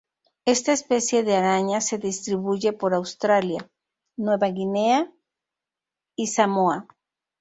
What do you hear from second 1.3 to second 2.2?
araña se